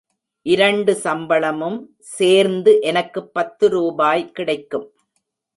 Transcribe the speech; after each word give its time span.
இரண்டு 0.45 0.95
சம்பளமும் 0.95 1.95
சேர்ந்து 1.99 2.81
எனக்குப் 2.81 3.33
பத்து 3.33 3.69
ரூபாய் 3.69 4.31
கிடைக்கும். 4.31 4.91